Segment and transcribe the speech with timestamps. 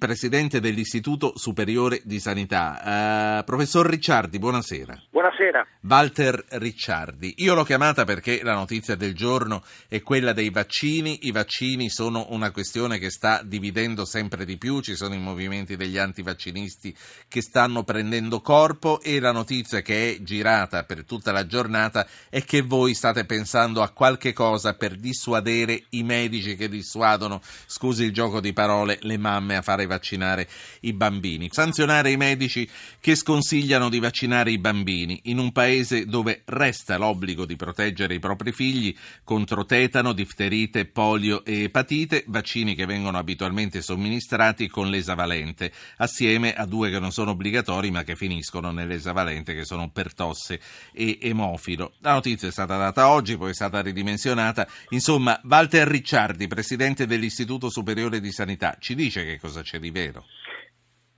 [0.00, 3.38] presidente dell'Istituto Superiore di Sanità.
[3.40, 4.98] Uh, professor Ricciardi, buonasera.
[5.10, 5.66] Buonasera.
[5.82, 7.34] Walter Ricciardi.
[7.38, 11.26] Io l'ho chiamata perché la notizia del giorno è quella dei vaccini.
[11.26, 15.76] I vaccini sono una questione che sta dividendo sempre di più, ci sono i movimenti
[15.76, 16.96] degli antivaccinisti
[17.28, 22.42] che stanno prendendo corpo e la notizia che è girata per tutta la giornata è
[22.42, 28.14] che voi state pensando a qualche cosa per dissuadere i medici che dissuadono, scusi il
[28.14, 30.48] gioco di parole, le mamme a fare vaccinare
[30.82, 31.48] i bambini.
[31.50, 32.68] Sanzionare i medici
[33.00, 38.20] che sconsigliano di vaccinare i bambini in un paese dove resta l'obbligo di proteggere i
[38.20, 45.72] propri figli contro tetano, difterite, polio e epatite, vaccini che vengono abitualmente somministrati con l'esavalente,
[45.96, 50.60] assieme a due che non sono obbligatori ma che finiscono nell'esavalente che sono pertosse
[50.92, 51.94] e emofilo.
[51.98, 54.68] La notizia è stata data oggi, poi è stata ridimensionata.
[54.90, 60.24] Insomma, Walter Ricciardi, presidente dell'Istituto Superiore di Sanità, ci dice che cosa c'è di vero?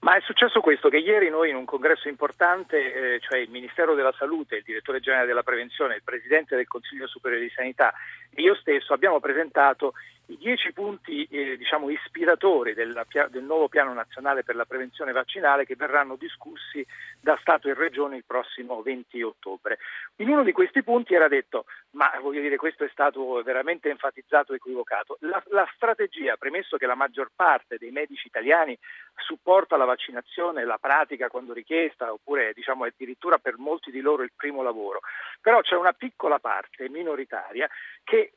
[0.02, 3.94] Ma è successo questo, che ieri noi in un congresso importante, eh, cioè il Ministero
[3.94, 7.92] della Salute, il Direttore Generale della Prevenzione, il Presidente del Consiglio Superiore di Sanità
[8.34, 9.92] e io stesso abbiamo presentato
[10.32, 15.66] i dieci punti eh, diciamo, ispiratori del, del, nuovo piano nazionale per la prevenzione vaccinale
[15.66, 16.84] che verranno discussi
[17.20, 19.78] da Stato e Regione il prossimo 20 ottobre.
[20.16, 24.52] In uno di questi punti era detto, ma voglio dire questo è stato veramente enfatizzato
[24.52, 28.76] e equivocato, la, la strategia, premesso che la maggior parte dei medici italiani
[29.16, 34.32] supporta la vaccinazione, la pratica quando richiesta, oppure diciamo addirittura per molti di loro il
[34.34, 35.00] primo lavoro,
[35.40, 37.68] però c'è una piccola parte minoritaria
[38.02, 38.32] che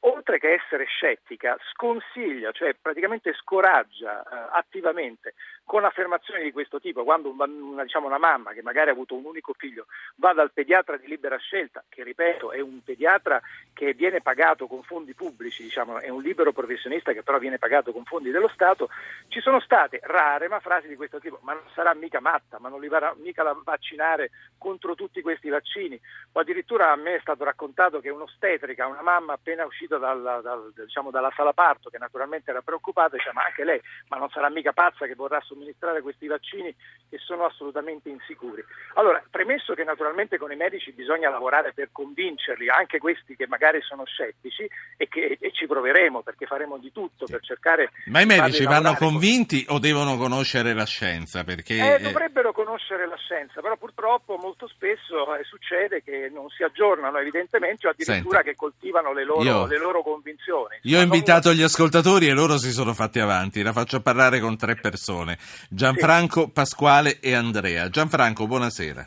[0.00, 7.04] oltre che essere scettica, sconsiglia, cioè praticamente scoraggia eh, attivamente con affermazioni di questo tipo,
[7.04, 10.96] quando una, diciamo, una, mamma che magari ha avuto un unico figlio va dal pediatra
[10.96, 13.40] di libera scelta, che ripeto è un pediatra
[13.74, 17.92] che viene pagato con fondi pubblici, diciamo, è un libero professionista che però viene pagato
[17.92, 18.88] con fondi dello Stato,
[19.28, 22.68] ci sono state rare ma frasi di questo tipo, ma non sarà mica matta, ma
[22.68, 26.00] non li va mica da vaccinare contro tutti questi vaccini,
[26.32, 30.72] o addirittura a me è stato raccontato che un'ostetrica, una mamma appena uscita dalla, dal,
[30.74, 34.50] diciamo, dalla sala parto, che naturalmente era preoccupata, dice ma anche lei, ma non sarà
[34.50, 36.74] mica pazza che vorrà somministrare somministrare questi vaccini
[37.08, 38.62] che sono assolutamente insicuri.
[38.94, 43.80] Allora, premesso che naturalmente con i medici bisogna lavorare per convincerli, anche questi che magari
[43.82, 47.90] sono scettici, e che e ci proveremo perché faremo di tutto per cercare...
[48.06, 49.76] Ma i medici vanno convinti con...
[49.76, 51.44] o devono conoscere la scienza?
[51.44, 51.94] Perché...
[51.94, 57.18] Eh, dovrebbero conoscere la scienza, però purtroppo molto spesso eh, succede che non si aggiornano
[57.18, 60.76] evidentemente o addirittura Senta, che coltivano le loro, io, le loro convinzioni.
[60.82, 64.56] Io ho invitato gli ascoltatori e loro si sono fatti avanti, la faccio parlare con
[64.56, 65.38] tre persone.
[65.68, 66.50] Gianfranco, sì.
[66.50, 67.88] Pasquale e Andrea.
[67.88, 69.06] Gianfranco, buonasera.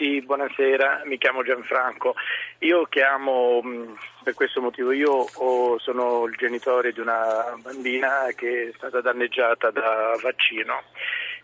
[0.00, 2.14] Sì, buonasera, mi chiamo Gianfranco.
[2.60, 3.92] Io chiamo mm,
[4.24, 9.70] per questo motivo, io ho, sono il genitore di una bambina che è stata danneggiata
[9.70, 10.84] da vaccino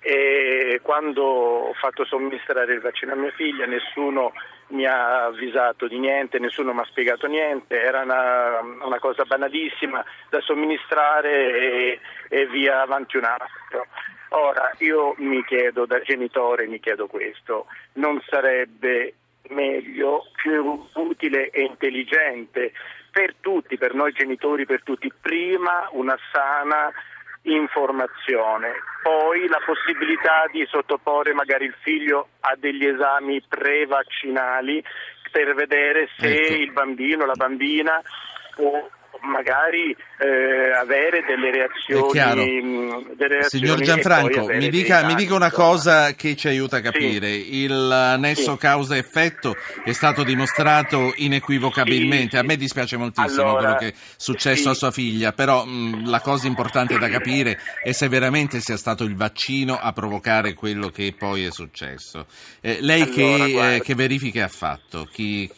[0.09, 4.33] e quando ho fatto somministrare il vaccino a mia figlia nessuno
[4.69, 10.05] mi ha avvisato di niente, nessuno mi ha spiegato niente, era una, una cosa banalissima
[10.31, 13.87] da somministrare e, e via avanti un altro.
[14.29, 19.15] Ora io mi chiedo, da genitore mi chiedo questo, non sarebbe
[19.49, 22.73] meglio, più utile e intelligente
[23.11, 26.93] per tutti, per noi genitori, per tutti, prima una sana
[27.47, 34.83] informazione, poi la possibilità di sottoporre magari il figlio a degli esami pre-vaccinali
[35.31, 36.63] per vedere se ecco.
[36.63, 38.01] il bambino, la bambina
[38.55, 38.89] può
[39.23, 45.51] magari eh, avere delle reazioni, mm, delle reazioni Signor Gianfranco, mi dica, mi dica, una
[45.51, 47.29] cosa che ci aiuta a capire.
[47.33, 47.63] Sì.
[47.63, 48.59] Il nesso sì.
[48.59, 52.31] causa-effetto è stato dimostrato inequivocabilmente.
[52.31, 55.71] Sì, a me dispiace moltissimo allora, quello che è successo a sua figlia, però mh,
[55.71, 60.55] mm, la cosa importante da capire è se veramente sia stato il vaccino a provocare
[60.55, 62.27] quello che poi è successo.
[62.61, 65.09] Eh, lei allora, che, eh, che verifiche ha fatto?
[65.13, 65.51] Chi,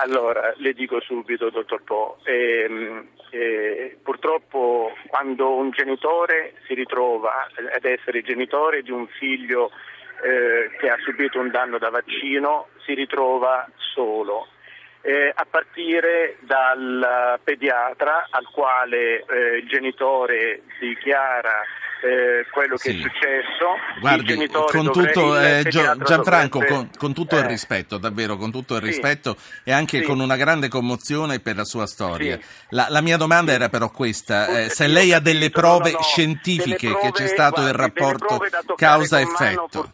[0.00, 7.84] allora, le dico subito, dottor Po, ehm, eh, purtroppo quando un genitore si ritrova ad
[7.84, 9.70] essere genitore di un figlio
[10.22, 14.48] eh, che ha subito un danno da vaccino, si ritrova solo.
[15.08, 21.62] Eh, a partire dal pediatra al quale eh, il genitore dichiara
[22.02, 22.98] eh, quello che sì.
[22.98, 24.00] è successo.
[24.00, 26.74] Guardi, con tutto, eh, Gianfranco, dovrebbe...
[26.74, 27.48] con, con, tutto il eh.
[27.48, 28.86] rispetto, davvero, con tutto il sì.
[28.88, 30.04] rispetto e anche sì.
[30.04, 32.38] con una grande commozione per la sua storia.
[32.68, 36.02] La, la, mia domanda era però questa, eh, se lei ha delle prove no, no,
[36.02, 38.38] scientifiche delle prove, che c'è stato guardi, il rapporto
[38.76, 39.90] causa-effetto.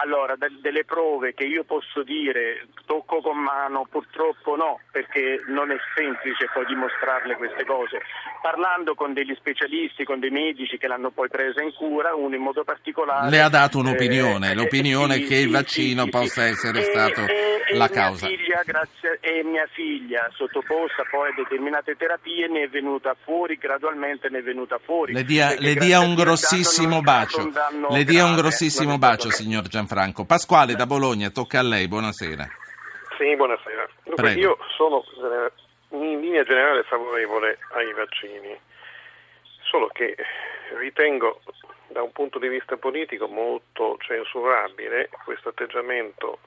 [0.00, 5.76] Allora, delle prove che io posso dire tocco con mano, purtroppo no, perché non è
[5.96, 7.98] semplice poi dimostrarle queste cose.
[8.40, 12.42] Parlando con degli specialisti, con dei medici che l'hanno poi presa in cura, uno in
[12.42, 13.28] modo particolare...
[13.28, 17.20] Le ha dato un'opinione, eh, l'opinione sì, che il vaccino sì, possa sì, essere stato
[17.22, 18.28] e, la e causa.
[18.28, 23.56] Mia figlia, grazie, e mia figlia, sottoposta poi a determinate terapie, ne è venuta fuori,
[23.56, 25.12] gradualmente ne è venuta fuori.
[25.12, 27.50] Le dia, le dia un grossissimo bacio,
[27.90, 29.86] le dia un grossissimo bacio, signor Gianfranco.
[30.24, 32.46] Pasquale da Bologna, tocca a lei, buonasera.
[33.16, 33.88] Sì, buonasera.
[34.04, 35.50] Dunque, io sono eh,
[35.96, 38.56] in linea generale favorevole ai vaccini,
[39.62, 40.14] solo che
[40.78, 41.40] ritengo
[41.88, 46.38] da un punto di vista politico molto censurabile questo atteggiamento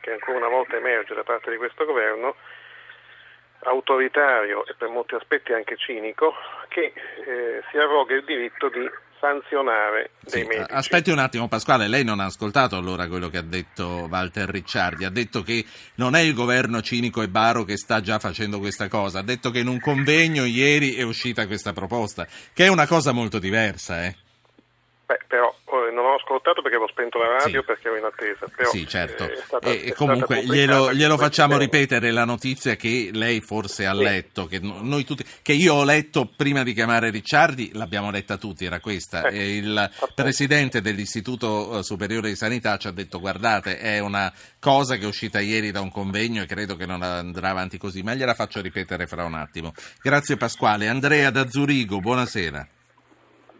[0.00, 2.36] che ancora una volta emerge da parte di questo governo
[3.60, 6.34] autoritario e per molti aspetti anche cinico
[6.68, 6.92] che
[7.26, 8.88] eh, si arroga il diritto di
[9.24, 10.70] sanzionare dei sì, medici.
[10.70, 15.04] Aspetti un attimo Pasquale, lei non ha ascoltato allora quello che ha detto Walter Ricciardi,
[15.04, 18.88] ha detto che non è il governo cinico e baro che sta già facendo questa
[18.88, 22.86] cosa, ha detto che in un convegno ieri è uscita questa proposta, che è una
[22.86, 24.04] cosa molto diversa.
[24.04, 24.14] Eh.
[25.06, 25.54] Beh, però
[25.94, 27.66] non ho ascoltato perché avevo spento la radio sì.
[27.66, 28.46] perché ero in attesa.
[28.54, 29.24] Però, sì, certo.
[29.24, 34.02] Eh, stata, e comunque glielo, glielo facciamo ripetere la notizia che lei forse ha sì.
[34.02, 38.64] letto, che, noi tutti, che io ho letto prima di chiamare Ricciardi, l'abbiamo letta tutti,
[38.64, 39.28] era questa.
[39.28, 40.14] Eh, il appunto.
[40.14, 45.06] presidente dell'Istituto eh, Superiore di Sanità ci ha detto guardate, è una cosa che è
[45.06, 48.60] uscita ieri da un convegno e credo che non andrà avanti così, ma gliela faccio
[48.60, 49.72] ripetere fra un attimo.
[50.02, 50.88] Grazie Pasquale.
[50.88, 52.66] Andrea da Zurigo, buonasera.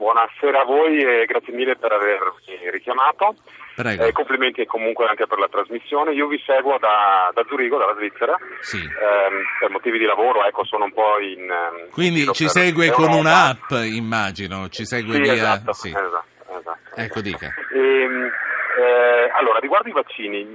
[0.04, 3.36] Buonasera a voi e grazie mille per avermi richiamato.
[3.76, 6.12] Eh, complimenti comunque anche per la trasmissione.
[6.12, 8.76] Io vi seguo da, da Zurigo, dalla Svizzera, sì.
[8.76, 11.50] ehm, per motivi di lavoro, ecco, sono un po' in...
[11.50, 15.32] Ehm, Quindi in ci segue con un'app, immagino, ci segue sì, via...
[15.32, 15.88] Esatto, sì.
[15.88, 17.00] esatto, esatto.
[17.00, 17.48] Ecco, dica.
[17.72, 18.30] E, ehm,
[18.76, 20.46] eh, allora, riguardo i vaccini,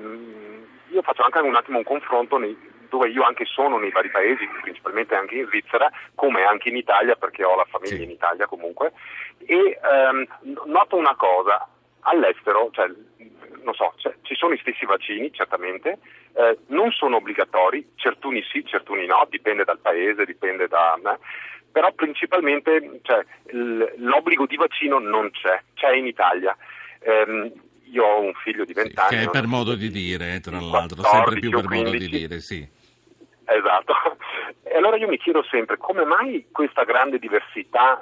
[0.90, 2.56] io faccio anche un attimo un confronto nei,
[2.90, 7.16] dove io anche sono nei vari paesi, principalmente anche in Svizzera, come anche in Italia,
[7.16, 8.04] perché ho la famiglia sì.
[8.04, 8.94] in Italia comunque,
[9.46, 10.26] e ehm,
[10.66, 11.68] noto una cosa,
[12.02, 12.88] all'estero, cioè,
[13.64, 16.00] non so, cioè, ci sono i stessi vaccini, certamente,
[16.34, 20.96] eh, non sono obbligatori, certuni sì, certuni no, dipende dal paese, dipende da...
[20.96, 21.18] Eh,
[21.72, 23.24] però principalmente cioè,
[23.98, 26.58] l'obbligo di vaccino non c'è, c'è in Italia.
[27.00, 27.52] Eh,
[27.92, 29.10] io ho un figlio di 20 sì, anni.
[29.10, 31.84] Che è per modo di dire, tra l'altro, sempre più per 15.
[31.84, 32.68] modo di dire, sì.
[33.50, 33.94] Esatto.
[34.64, 38.00] E allora io mi chiedo sempre come mai questa grande diversità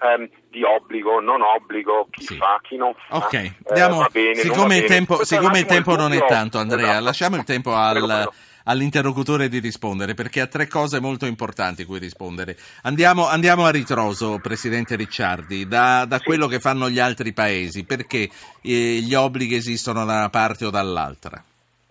[0.00, 2.36] ehm, di obbligo, non obbligo, chi sì.
[2.36, 3.16] fa, chi non fa.
[3.16, 7.04] Ok, eh, Andiamo, bene, siccome, il tempo, siccome il tempo, non è tanto Andrea, esatto.
[7.04, 7.92] lasciamo il tempo al...
[7.92, 8.32] Prego, prego
[8.68, 12.56] all'interlocutore di rispondere, perché ha tre cose molto importanti cui rispondere.
[12.82, 16.24] Andiamo, andiamo a ritroso, Presidente Ricciardi, da, da sì.
[16.24, 18.28] quello che fanno gli altri paesi, perché
[18.62, 21.42] eh, gli obblighi esistono da una parte o dall'altra?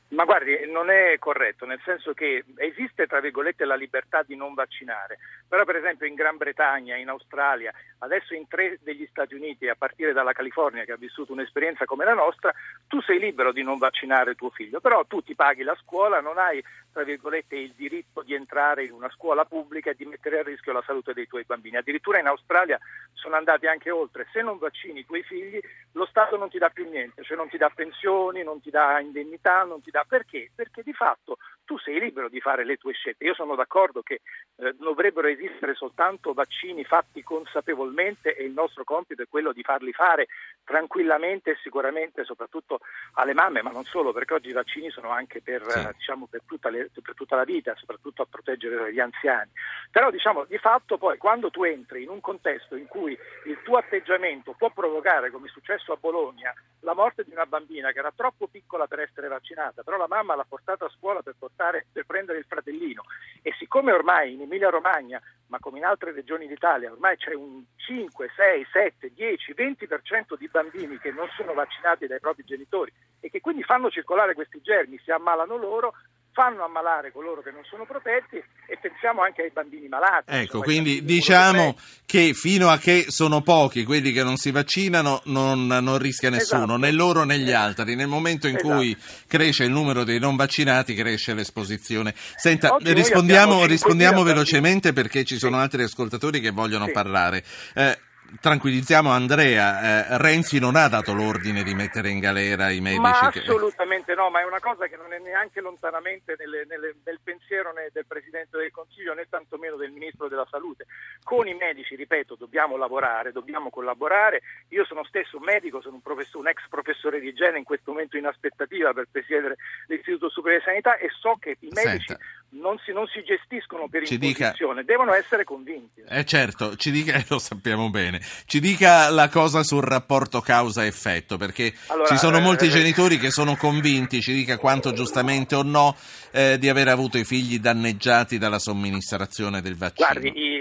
[0.10, 4.54] Ma guardi, non è corretto, nel senso che esiste, tra virgolette, la libertà di non
[4.54, 5.18] vaccinare,
[5.48, 9.76] però per esempio in Gran Bretagna, in Australia, adesso in tre degli Stati Uniti, a
[9.76, 12.54] partire dalla California che ha vissuto un'esperienza come la nostra,
[12.88, 16.38] tu sei libero di non vaccinare tuo figlio, però tu ti paghi la scuola, non
[16.38, 16.64] hai,
[16.96, 20.72] tra virgolette, il diritto di entrare in una scuola pubblica e di mettere a rischio
[20.72, 21.76] la salute dei tuoi bambini.
[21.76, 22.80] Addirittura in Australia
[23.12, 25.60] sono andati anche oltre, se non vaccini i tuoi figli
[25.92, 29.02] lo Stato non ti dà più niente, cioè non ti dà pensioni, non ti dà
[29.02, 30.52] indennità, non ti dà perché?
[30.56, 33.26] Perché di fatto tu sei libero di fare le tue scelte.
[33.26, 34.22] Io sono d'accordo che
[34.58, 39.92] eh, dovrebbero esistere soltanto vaccini fatti consapevolmente e il nostro compito è quello di farli
[39.92, 40.28] fare
[40.64, 42.80] tranquillamente e sicuramente soprattutto
[43.14, 45.80] alle mamme, ma non solo, perché oggi i vaccini sono anche per, sì.
[45.80, 49.52] eh, diciamo, per, tutta, le, per tutta, la vita, soprattutto a proteggere gli anziani.
[49.92, 53.78] Però diciamo, di fatto poi quando tu entri in un contesto in cui il tuo
[53.78, 58.14] atteggiamento può provocare, come è successo a Bologna, la morte di una bambina che era
[58.16, 62.06] troppo piccola per essere vaccinata, però la mamma l'ha portata a scuola per, portare, per
[62.06, 63.04] prendere il fratellino.
[63.42, 67.64] E siccome ormai in Emilia Romagna, ma come in altre regioni d'Italia, ormai c'è un
[67.76, 73.30] 5, 6, 7, 10, 20% di bambini che non sono vaccinati dai propri genitori e
[73.30, 75.94] che quindi fanno circolare questi germi, si ammalano loro,
[76.36, 80.26] fanno ammalare coloro che non sono protetti e pensiamo anche ai bambini malati.
[80.28, 85.66] Ecco, quindi diciamo che fino a che sono pochi quelli che non si vaccinano non,
[85.66, 86.78] non rischia nessuno, esatto.
[86.78, 87.82] né loro né gli esatto.
[87.82, 87.96] altri.
[87.96, 88.76] Nel momento in esatto.
[88.76, 92.14] cui cresce il numero dei non vaccinati cresce l'esposizione.
[92.16, 96.92] Senta, Oggi rispondiamo, rispondiamo velocemente perché ci sono altri ascoltatori che vogliono sì.
[96.92, 97.46] parlare.
[97.74, 97.98] Eh,
[98.40, 103.02] tranquillizziamo Andrea, eh, Renzi non ha dato l'ordine di mettere in galera i medici.
[103.02, 103.40] Ma che...
[103.40, 107.74] assolutamente no, ma è una cosa che non è neanche lontanamente nelle, nelle, nel pensiero
[107.74, 110.86] né del Presidente del Consiglio né tantomeno del Ministro della Salute.
[111.24, 114.42] Con i medici, ripeto, dobbiamo lavorare, dobbiamo collaborare.
[114.70, 118.18] Io sono stesso un medico, sono un, un ex professore di igiene in questo momento
[118.18, 122.16] in aspettativa per presiedere l'Istituto Superiore di Sanità e so che i medici
[122.50, 124.92] non si, non si, gestiscono per ci imposizione, dica...
[124.92, 126.04] devono essere convinti.
[126.08, 131.74] Eh certo, ci dica, lo sappiamo bene, ci dica la cosa sul rapporto causa-effetto, perché
[131.88, 135.96] allora, ci sono molti eh, genitori che sono convinti, ci dica quanto giustamente o no,
[136.32, 140.08] eh, di aver avuto i figli danneggiati dalla somministrazione del vaccino.
[140.08, 140.56] Guardi, i,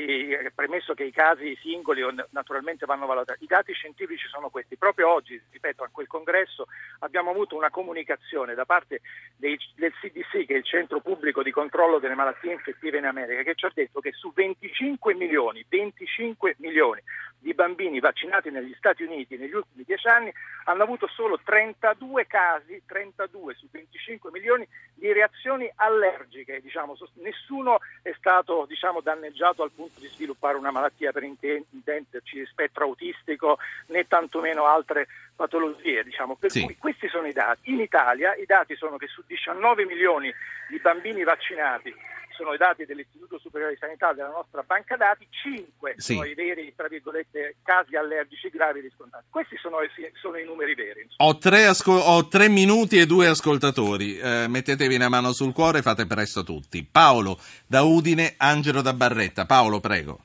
[0.55, 4.77] premesso che i casi singoli naturalmente vanno valutati, i dati scientifici sono questi.
[4.77, 6.67] Proprio oggi, ripeto, a quel congresso
[7.01, 9.01] abbiamo avuto una comunicazione da parte
[9.37, 13.43] dei, del CDC, che è il Centro Pubblico di Controllo delle Malattie Infettive in America,
[13.43, 17.03] che ci ha detto che su 25 milioni, 25 milioni
[17.45, 20.33] di bambini vaccinati negli Stati Uniti negli ultimi 10 anni
[20.65, 26.63] hanno avuto solo 32 casi, 32 su 25 milioni di reazioni allergiche.
[26.63, 32.85] Diciamo, nessuno è stato diciamo, danneggiato al punto di sviluppare una malattia per intenderci spettro
[32.85, 33.59] autistico
[33.89, 36.03] né tantomeno altre patologie.
[36.03, 36.37] Diciamo.
[36.37, 36.65] Per sì.
[36.65, 37.71] cui questi sono i dati.
[37.71, 40.33] In Italia i dati sono che su 19 milioni
[40.71, 41.95] di bambini vaccinati
[42.37, 46.15] sono i dati dell'Istituto Superiore di Sanità della nostra banca dati, 5 sì.
[46.15, 49.27] sono i veri tra virgolette, casi allergici gravi riscontrati.
[49.31, 49.79] Questi sono,
[50.21, 51.07] sono i numeri veri.
[51.19, 55.83] Ho tre, asco- ho tre, minuti e due ascoltatori, eh, mettetevi una mano sul cuore,
[55.83, 56.85] fate presto tutti.
[56.85, 59.47] Paolo da Udine, Angelo da Barretta.
[59.47, 60.19] Paolo, prego.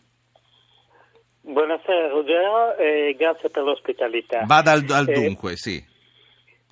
[1.41, 4.43] Buonasera Ruggero e grazie per l'ospitalità.
[4.45, 5.83] Vada al, al eh, dunque, sì.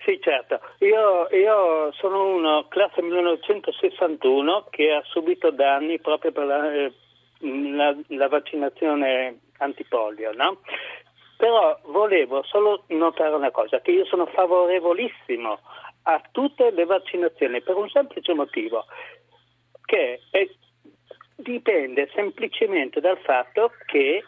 [0.08, 0.62] Sì, certo.
[0.80, 6.94] Io, io, sono uno, classe 1961, che ha subito danni proprio per la, eh,
[7.40, 10.62] la, la vaccinazione antipolio, no?
[11.36, 15.60] Però volevo solo notare una cosa, che io sono favorevolissimo
[16.04, 18.86] a tutte le vaccinazioni per un semplice motivo,
[19.84, 20.48] che è,
[21.36, 24.24] dipende semplicemente dal fatto che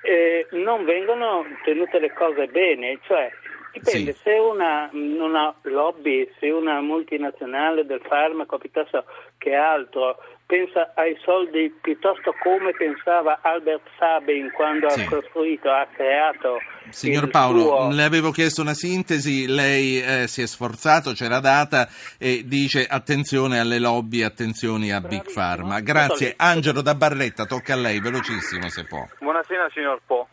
[0.00, 3.30] eh, non vengono tenute le cose bene, cioè
[3.74, 4.20] Dipende, sì.
[4.22, 9.04] se una, una, lobby, se una multinazionale del farmaco piuttosto
[9.36, 10.16] che altro
[10.46, 15.00] pensa ai soldi piuttosto come pensava Albert Sabin quando sì.
[15.00, 16.58] ha costruito, ha creato.
[16.90, 17.90] Signor Paolo, suo...
[17.90, 22.86] le avevo chiesto una sintesi, lei eh, si è sforzato, ce l'ha data e dice
[22.86, 25.80] attenzione alle lobby, attenzione a Big Pharma.
[25.80, 26.34] Grazie.
[26.36, 29.04] Angelo da Barretta, tocca a lei, velocissimo se può.
[29.18, 30.28] Buonasera signor Po.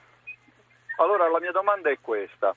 [0.97, 2.55] Allora la mia domanda è questa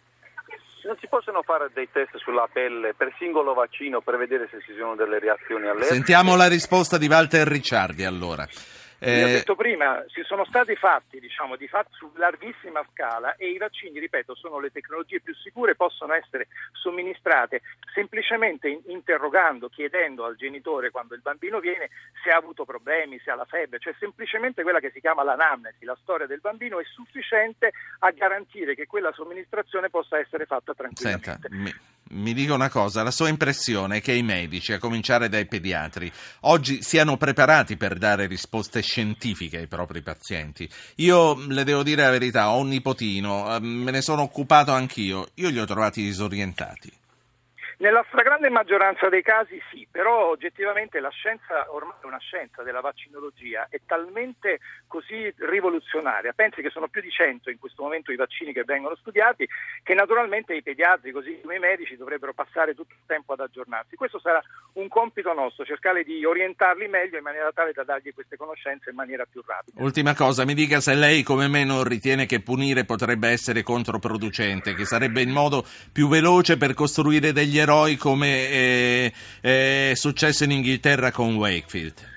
[0.85, 4.75] non si possono fare dei test sulla pelle per singolo vaccino per vedere se ci
[4.79, 5.95] sono delle reazioni allergiche?
[5.95, 8.47] Sentiamo la risposta di Walter Ricciardi allora.
[8.99, 9.25] Eh...
[9.25, 13.59] ho detto prima, si sono stati fatti, diciamo, di fatto su larghissima scala e i
[13.59, 20.91] vaccini, ripeto, sono le tecnologie più sicure, possono essere somministrate semplicemente interrogando, chiedendo al genitore
[20.91, 21.91] quando il bambino viene
[22.23, 25.85] se ha avuto problemi, se ha la febbre, cioè semplicemente quella che si chiama l'anamnesi,
[25.85, 31.31] la storia del bambino è sufficiente a garantire che quella somministrazione possa essere fatta tranquillamente.
[31.31, 31.73] Senta, mi,
[32.11, 36.11] mi dica una cosa, la sua impressione è che i medici, a cominciare dai pediatri,
[36.41, 40.69] oggi siano preparati per dare risposte scientifiche ai propri pazienti.
[40.97, 45.29] Io le devo dire la verità, ho un nipotino, ehm, me ne sono occupato anch'io,
[45.35, 46.93] io li ho trovati disorientati.
[47.85, 52.81] Nella stragrande maggioranza dei casi sì, però oggettivamente la scienza, ormai è una scienza della
[52.81, 58.17] vaccinologia, è talmente così rivoluzionaria, pensi che sono più di 100 in questo momento i
[58.17, 59.47] vaccini che vengono studiati,
[59.83, 63.97] che naturalmente i pediatri, così come i medici, dovrebbero passare tutto il tempo ad aggiornarsi.
[63.97, 64.43] Questo sarà
[64.81, 68.97] un compito nostro, cercare di orientarli meglio in maniera tale da dargli queste conoscenze in
[68.97, 69.83] maniera più rapida.
[69.83, 74.73] Ultima cosa, mi dica se lei come me non ritiene che punire potrebbe essere controproducente,
[74.73, 80.53] che sarebbe il modo più veloce per costruire degli eroi come è, è successo in
[80.53, 82.14] Inghilterra con Wakefield.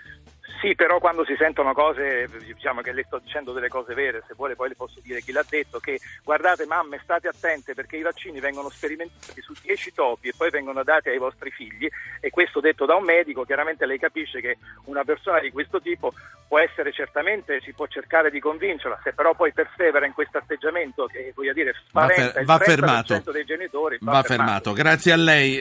[0.59, 4.33] Sì, però quando si sentono cose, diciamo che le sto dicendo delle cose vere, se
[4.35, 8.01] vuole poi le posso dire chi l'ha detto, che guardate mamme state attente perché i
[8.01, 11.87] vaccini vengono sperimentati su 10 topi e poi vengono dati ai vostri figli
[12.19, 16.13] e questo detto da un medico, chiaramente lei capisce che una persona di questo tipo
[16.47, 21.05] può essere certamente, si può cercare di convincerla, se però poi persevera in questo atteggiamento
[21.05, 23.31] che voglio dire spaventa va, fer- va fermato.
[23.31, 24.71] dei genitori, va, va fermato.
[24.71, 24.73] fermato.
[24.73, 25.55] Grazie a lei.